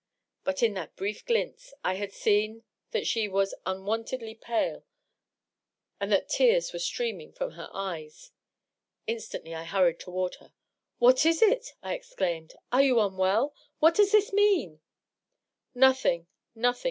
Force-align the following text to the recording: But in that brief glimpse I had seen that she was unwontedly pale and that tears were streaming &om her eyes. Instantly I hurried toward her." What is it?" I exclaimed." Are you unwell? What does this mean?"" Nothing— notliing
But 0.43 0.63
in 0.63 0.73
that 0.73 0.95
brief 0.95 1.23
glimpse 1.27 1.75
I 1.83 1.93
had 1.93 2.11
seen 2.11 2.63
that 2.89 3.05
she 3.05 3.27
was 3.27 3.53
unwontedly 3.67 4.33
pale 4.33 4.83
and 5.99 6.11
that 6.11 6.27
tears 6.27 6.73
were 6.73 6.79
streaming 6.79 7.35
&om 7.39 7.51
her 7.51 7.69
eyes. 7.71 8.31
Instantly 9.05 9.53
I 9.53 9.63
hurried 9.63 9.99
toward 9.99 10.37
her." 10.39 10.53
What 10.97 11.23
is 11.23 11.43
it?" 11.43 11.75
I 11.83 11.93
exclaimed." 11.93 12.55
Are 12.73 12.81
you 12.81 12.99
unwell? 12.99 13.53
What 13.77 13.93
does 13.93 14.11
this 14.11 14.33
mean?"" 14.33 14.81
Nothing— 15.87 16.25
notliing 16.57 16.79